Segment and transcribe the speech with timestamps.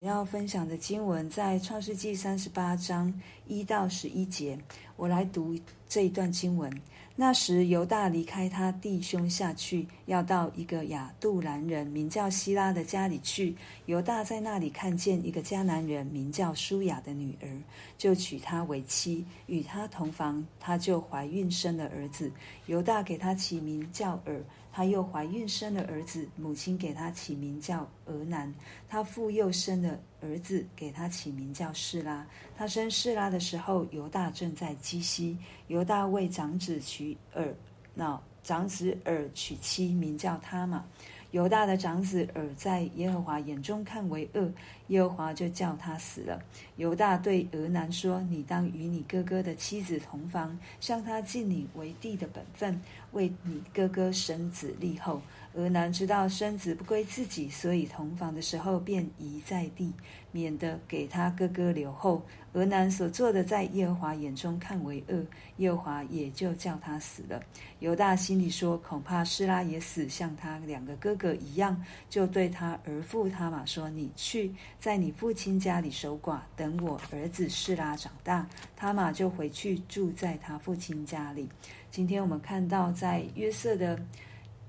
[0.00, 3.12] 要分享的经文在创世纪三十八章
[3.48, 4.56] 一到十一节，
[4.98, 5.56] 我来读
[5.88, 6.68] 这一段经文。
[7.14, 13.54] 那时犹大离开他弟兄下去，要到一个亚杜兰人名叫希拉的家里去。
[13.86, 17.48] 犹大在那里看见一个迦南人名叫舒雅的女儿，
[17.96, 22.30] 就娶她为妻，与她同房，她就怀孕生了儿子。
[22.66, 24.42] 犹大给他起名叫尔。
[24.72, 28.52] 她又怀孕生了儿子，母亲给他起名叫俄南。
[28.88, 32.26] 她父又生了儿子，给他起名叫示拉。
[32.56, 35.36] 他生示拉的时候，犹大正在基西。
[35.68, 37.52] 犹大为长子娶珥，
[37.94, 40.84] 那长子珥娶妻名叫他玛。
[41.32, 44.50] 犹大的长子珥在耶和华眼中看为恶，
[44.86, 46.42] 耶和华就叫他死了。
[46.76, 52.80] 犹大对俄南说：“你当与你哥哥的妻子同房，向他尽你为弟的本分，
[53.12, 55.20] 为你哥哥生子立后。”
[55.58, 59.92] 俄南知道生子不归自己，所以同房的时候便遗在地，
[60.30, 62.22] 免得给他哥哥留后。
[62.52, 67.42] 俄南所做的，在耶和华眼中看为恶，耶和华也就叫他死了。
[67.80, 81.48] 犹大心里说：恐怕示拉也死，像他两个哥哥一样，就对他儿父他玛说：“你去，在你父亲家里守寡，等我儿子示拉长大，他玛就回去住在他父亲家里。”
[81.90, 84.00] 今天我们看到在约瑟的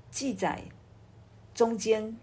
[0.10, 0.60] 记载。
[1.60, 2.16] 中间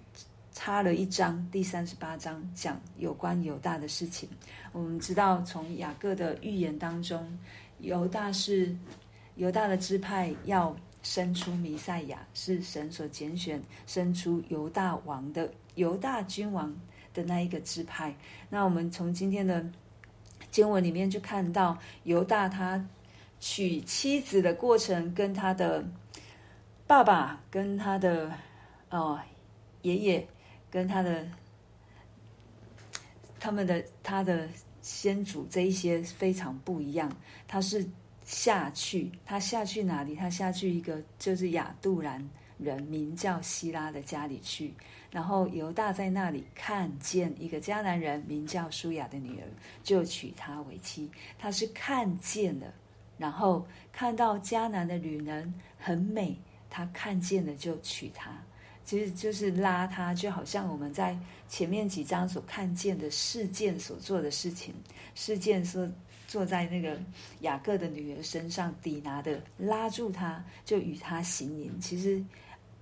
[0.51, 4.27] 插了一章，第三十八章讲有关犹大的事情。
[4.73, 7.39] 我们知道，从雅各的预言当中，
[7.81, 8.75] 犹大是
[9.35, 16.75] 犹大的支派要生出弥赛亚，是神所拣选生出犹大王的犹大君王
[17.13, 18.17] 的那一个支派。
[18.49, 19.63] 那我们从今天的
[20.51, 22.83] 经文里面就看到，犹大他
[23.39, 25.85] 娶妻子的过程，跟他的
[26.87, 28.33] 爸爸跟他的。
[28.91, 29.21] 哦，
[29.83, 30.27] 爷爷
[30.71, 31.27] 跟他的、
[33.41, 34.49] 他们的、他的
[34.81, 37.11] 先祖这一些非常不一样。
[37.49, 37.85] 他是
[38.25, 40.15] 下去，他下去哪里？
[40.15, 42.29] 他下去一个就是亚杜兰
[42.59, 44.73] 人名叫希拉的家里去。
[45.11, 49.47] 然后犹大在那里看见一个迦南人名叫舒雅的女儿，
[49.83, 51.11] 就娶她为妻。
[51.39, 52.67] 他是看见了，
[53.17, 56.37] 然后看到迦南的女人很美，
[56.69, 58.31] 他看见了就娶她。
[58.87, 64.73] 其实就是拉他，就好像我们在前面几章所看见的事件所做的事情。
[65.17, 65.87] 事件说
[66.29, 66.97] 坐在那个
[67.41, 71.81] 雅各的女儿身上，底拿的拉住他，就与他行淫。
[71.81, 72.25] 其实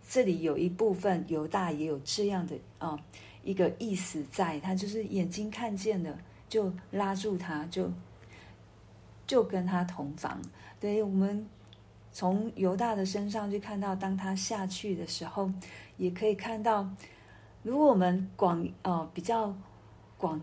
[0.07, 3.01] 这里有一部分犹大也有这样的啊、哦、
[3.43, 6.19] 一个意思在，他就是眼睛看见了，
[6.51, 7.91] 就拉住他，就
[9.27, 10.41] 就跟他同房。
[10.79, 11.47] 对，我们
[12.15, 15.53] 从犹大的身上去看到，当他下去的时候。
[15.97, 16.91] 也可以看到，
[17.63, 19.55] 如果我们广呃比较
[20.19, 20.43] 广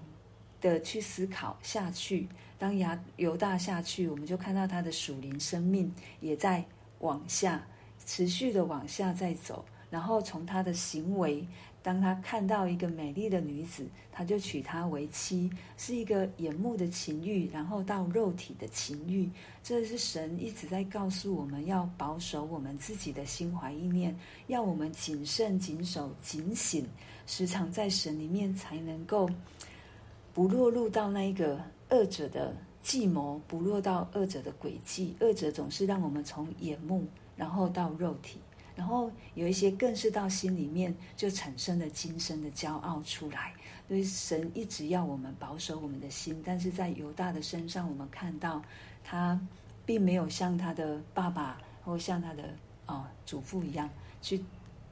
[0.62, 6.64] 的去思考下去，当牙犹大下去，我们就看到他的属灵生命也在
[7.00, 7.68] 往下
[8.06, 11.48] 持续的往下在走，然后从他的行为。
[11.84, 19.28] 当他看到一个美丽的女子，他就娶她为妻，是一个眼目的情欲，然后到肉体的情欲。
[19.64, 24.16] 这是神一直在告诉我们要保守我们自己的心怀意念，
[24.46, 26.88] 要我们谨慎、谨守、警醒，
[27.26, 29.28] 时常在神里面，才能够
[30.36, 31.60] 不落入到那一个
[31.90, 35.16] 恶者的计谋，不落到恶者的诡计。
[35.20, 38.38] 恶者总是让我们从眼目，然后到肉体。
[38.76, 43.54] 然后有一些更是到心里面就产生了今生的骄傲出来，
[43.88, 48.62] 所以神一直要我们保守我们的心，但是在犹大的身上，我们看到
[49.04, 49.40] 他
[49.86, 52.54] 并没有像他的爸爸或像他的
[52.86, 53.90] 哦祖父一样
[54.22, 54.44] 去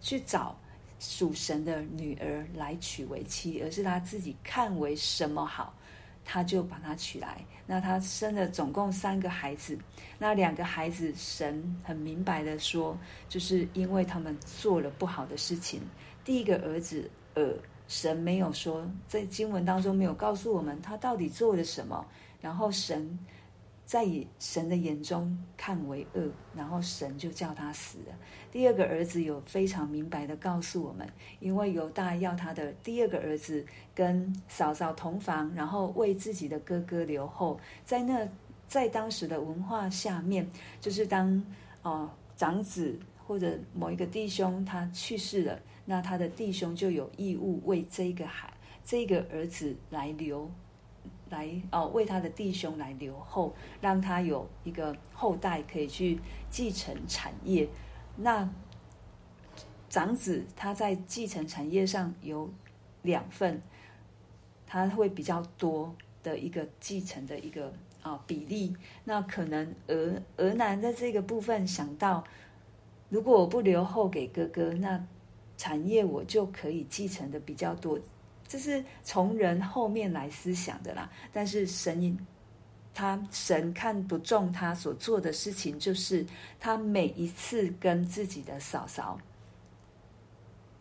[0.01, 0.57] 去找
[0.99, 5.73] 属神的女儿来娶为妻，而是他自己看为什么好。
[6.23, 9.77] 他就把他娶来，那他生了总共三个孩子，
[10.17, 12.97] 那两个孩子神很明白的说，
[13.27, 15.81] 就是因为他们做了不好的事情。
[16.23, 17.53] 第一个儿子呃，
[17.87, 22.05] 神没有说，在经文当中没有告诉我们他到底做了什么，
[22.41, 23.17] 然后神。
[23.89, 28.15] 在以神的眼中看为恶，然后神就叫他死了。
[28.51, 31.09] 第二个儿子有非常明白的告诉我们，
[31.39, 33.65] 因为犹大要他的第二个儿子
[33.95, 37.59] 跟嫂嫂同房，然后为自己的哥哥留后。
[37.83, 38.29] 在那
[38.67, 40.47] 在当时的文化下面，
[40.79, 41.43] 就是当
[41.81, 42.95] 哦、长子
[43.25, 48.53] 或者某一个弟兄他去世了，那他的弟兄就有义务为这个孩
[48.85, 50.47] 这个儿子来留。
[51.29, 57.67] 来哦，为他的弟兄来留后，让他有一个后代可以去继承产业。
[58.17, 58.49] 那
[59.89, 62.49] 长子他在继承产业上有
[63.01, 63.61] 两份，
[64.67, 68.75] 他会比较多的一个继承的一个啊比例。
[69.05, 72.23] 那可能儿儿男在这个部分想到，
[73.09, 75.03] 如果我不留后给哥哥，那
[75.57, 77.99] 产业我就可以继承的比较多。
[78.49, 81.09] 这是从人后面来思想的啦。
[81.31, 82.17] 但是神，
[82.93, 86.25] 他神看不中他所做的事情，就是
[86.59, 89.17] 他每一次跟自己的嫂嫂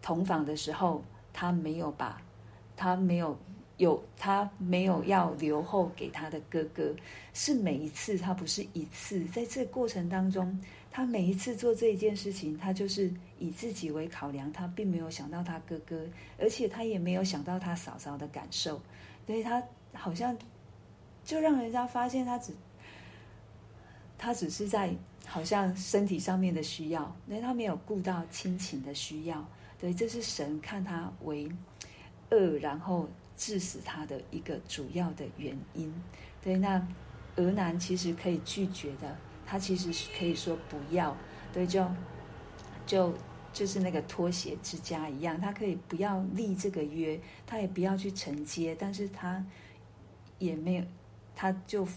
[0.00, 2.20] 同房的时候，他没有把，
[2.74, 3.38] 他没有
[3.78, 6.94] 有，他没有要留后给他的哥哥，
[7.32, 10.60] 是每一次，他不是一次，在这个过程当中。
[10.90, 16.04] 他每一次做这一件事情，他就是以自己为考量，他并没有想到他哥哥，
[16.38, 18.80] 而且他也没有想到他嫂嫂的感受，
[19.24, 20.36] 所以他好像
[21.22, 22.52] 就让人家发现他只
[24.16, 24.92] 他只是在
[25.24, 29.46] 好像身体上面的需要，因为他没有顾到亲情的需要，
[29.78, 31.48] 对，这是神看他为
[32.30, 33.06] 恶，然后
[33.38, 35.90] 致死他的一个主要的原因。
[36.42, 36.86] 对，那
[37.36, 39.16] 俄男其实可以拒绝的。
[39.46, 41.16] 他其实是可以说不要，
[41.54, 41.90] 对，就
[42.84, 43.14] 就
[43.50, 49.42] 就是那个脱鞋之家一样，他可以不要立这个约，他也不要去承接，但是他
[50.38, 50.84] 也没有，
[51.34, 51.88] 他就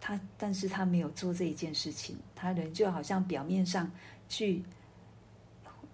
[0.00, 3.88] 他，但是他没有做这一件事情，他人就好像表面上
[4.28, 4.64] 去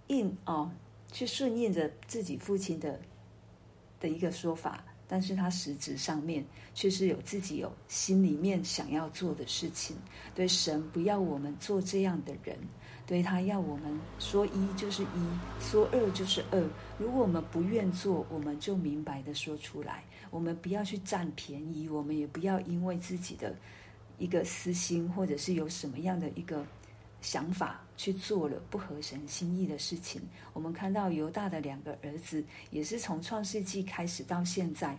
[0.06, 0.72] 应哦，
[1.14, 3.00] 去顺应着自己父亲的
[4.00, 4.84] 的一个说法。
[5.06, 9.94] 但是他实质上面却是有自己有心里面想要做的事情。
[10.34, 12.56] 对，神不要我们做这样的人，
[13.06, 15.06] 对，他要我们说一就是一，
[15.60, 16.58] 说二就是二。
[16.98, 20.02] 如果我们不愿做，我们就明白的说出来。
[20.30, 23.54] 我们不要去占便宜，我们也不要因为自己的
[24.18, 26.66] 一个私心，或者是有什么样的一个。
[27.24, 30.20] 想法去做了不合神心意的事情。
[30.52, 34.94] 我们看到犹大的两个儿子，也是从创世纪开始到现在，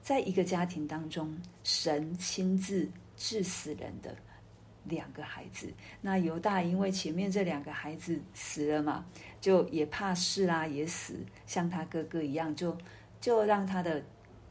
[0.00, 2.88] 在一个家庭当中，神亲自
[3.18, 4.16] 治死人的
[4.84, 5.70] 两个孩子。
[6.00, 9.04] 那犹大因为前面这两个孩子死了嘛，
[9.38, 11.14] 就也怕示拉也死，
[11.46, 12.74] 像他哥哥一样，就
[13.20, 14.02] 就让他的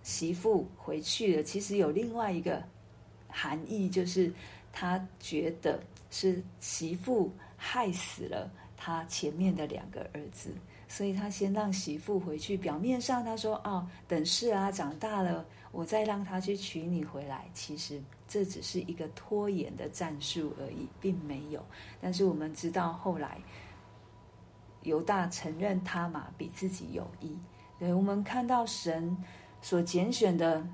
[0.03, 1.43] 媳妇回去了。
[1.43, 2.63] 其实有另外一个
[3.27, 4.31] 含义，就是
[4.71, 5.81] 他觉得。
[6.17, 10.55] 是媳妇害死了他前面的两个儿子，
[10.87, 12.55] 所以他先让媳妇回去。
[12.55, 21.61] 表面上他说：“哦，等事啊长大了，我再让他去娶你回来。”其实这只是一个拖延的战术而已，并没有。
[21.99, 23.37] 但是我们知道后来
[24.83, 27.37] 犹大承认他嘛比自己有意。
[27.77, 29.17] 对，我们看到神
[29.61, 30.65] 所拣选的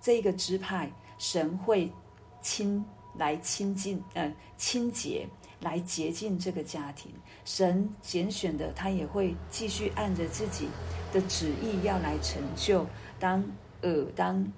[0.00, 1.92] 这个支派，神会
[2.40, 2.82] 亲。
[3.16, 5.26] 来亲近，嗯、清洁，
[5.60, 7.12] 来洁净这个家庭。
[7.44, 10.68] 神拣选的，他也会继续按着自己
[11.12, 12.86] 的旨意要来成就。
[13.18, 13.44] 当
[13.80, 14.52] 呃，当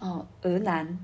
[0.00, 0.98] 哦，俄南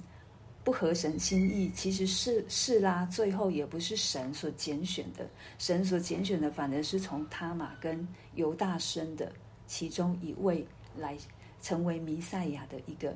[0.63, 5.29] 不合神心意，其实是是啦，最后也不是神所拣选的。
[5.59, 9.33] 神所拣选的，反而是从他玛跟犹大生的
[9.67, 10.67] 其中一位
[10.97, 11.17] 来
[11.61, 13.15] 成为弥赛亚的一个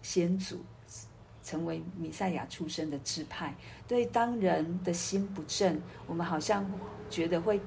[0.00, 0.60] 先祖。
[1.42, 3.54] 成为弥赛亚出生的支派，
[3.88, 6.70] 对，当人的心不正，我们好像
[7.10, 7.60] 觉得会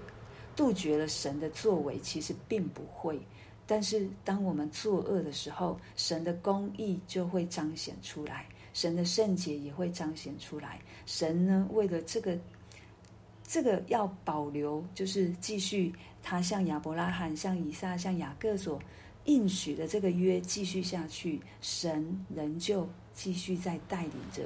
[0.55, 3.19] 杜绝了神的作为，其实并不会。
[3.67, 10.79] 但是当我们作恶的时候，神的公义就会彰显出来，神的圣洁也会彰显出来。
[11.05, 12.37] 神呢，为了这个，
[13.43, 15.91] 这个要保留，就是继续
[16.21, 18.79] 他向亚伯拉罕、向以撒、向雅各所
[19.25, 22.87] 应许的这个约继续下去，神仍旧。
[23.15, 24.43] 继续在带领着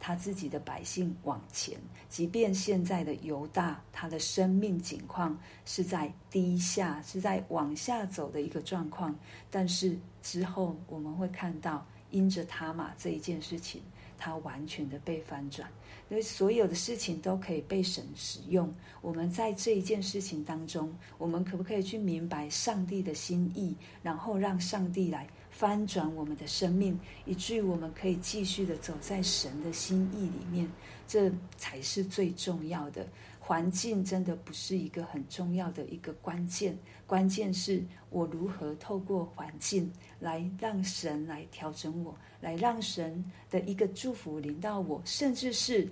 [0.00, 9.14] 他自己的百姓往前，即便现在的犹大，他的生命境况是在低下，是在往下走的一个状况，
[9.50, 13.82] 但是之后我们会看到，因着他玛这一件事情，
[14.18, 15.68] 他完全的被翻转，
[16.10, 18.72] 因为所有的事情都可以被神使用。
[19.02, 30.68] 我们在这一件事情当中，我们可不可以去明白上帝的心意，然后让上帝来翻转我们的生命，以至于我们可以继续的走在神的心意里面，
[31.06, 33.06] 这才是最重要的。
[33.38, 45.88] 环境真的不是一个很重要的一个关键，关键是我如何透过环境来让神来调整我，来让神的一个祝福临到我，甚至是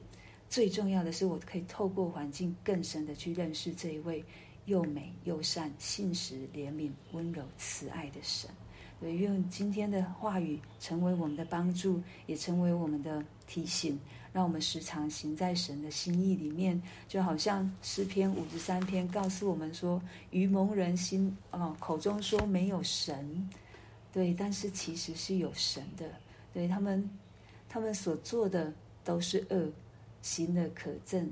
[0.49, 4.25] 最重要的是，我可以透过环境更深的去认识这一位
[4.67, 8.49] 又美又善、信实、怜悯、温柔、慈爱的神。
[9.01, 13.99] 对，愿今天的话语成为我们的帮助，也成为我们的提醒，
[14.31, 16.81] 让我们时常行在神的心意里面。
[17.09, 23.49] 就好像诗篇五十三篇告诉我们说：“愚蒙人心哦，口中说没有神，
[24.13, 26.05] 对，但是其实是有神的。
[26.53, 27.09] 对他们，
[27.71, 28.71] 他们所做的
[29.03, 29.73] 都是恶，
[30.21, 31.27] 行的可憎。”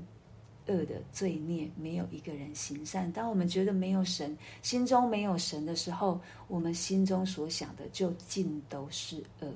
[0.69, 3.11] 恶的罪孽，没有一个人行善。
[3.11, 9.51] 当我们觉得没有神，心中没有神的时候，我们心中所想的就尽都是恶。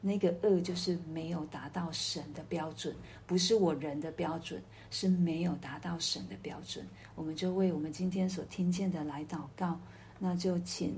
[0.00, 2.94] 那个恶就是没有达到神的标准，
[3.26, 6.84] 不是我人的标准，是没有达到神的标准。
[7.14, 9.78] 我们就为我们今天所听见的来祷告。
[10.18, 10.94] 那就请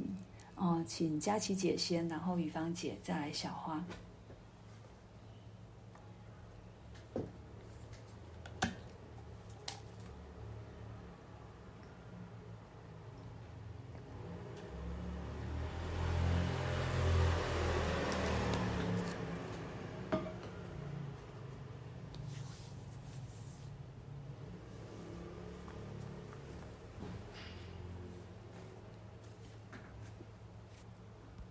[0.55, 3.85] 哦，请佳琪姐先，然后雨芳姐再来小花。